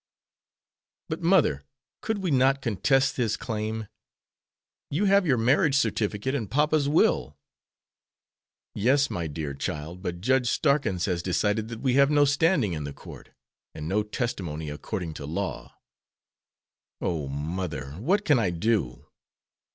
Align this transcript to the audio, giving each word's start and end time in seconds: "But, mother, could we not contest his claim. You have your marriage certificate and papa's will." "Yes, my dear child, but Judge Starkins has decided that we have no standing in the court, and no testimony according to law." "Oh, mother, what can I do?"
"But, 1.09 1.21
mother, 1.21 1.63
could 2.01 2.23
we 2.23 2.31
not 2.31 2.63
contest 2.63 3.17
his 3.17 3.37
claim. 3.37 3.85
You 4.89 5.05
have 5.05 5.27
your 5.27 5.37
marriage 5.37 5.75
certificate 5.77 6.33
and 6.33 6.49
papa's 6.49 6.89
will." 6.89 7.37
"Yes, 8.73 9.11
my 9.11 9.27
dear 9.27 9.53
child, 9.53 10.01
but 10.01 10.19
Judge 10.19 10.47
Starkins 10.49 11.05
has 11.05 11.21
decided 11.21 11.67
that 11.67 11.81
we 11.81 11.93
have 12.01 12.09
no 12.09 12.25
standing 12.25 12.73
in 12.73 12.83
the 12.83 12.93
court, 12.93 13.29
and 13.75 13.87
no 13.87 14.01
testimony 14.01 14.71
according 14.71 15.13
to 15.13 15.27
law." 15.27 15.77
"Oh, 16.99 17.27
mother, 17.27 17.91
what 17.99 18.25
can 18.25 18.39
I 18.39 18.49
do?" 18.49 19.05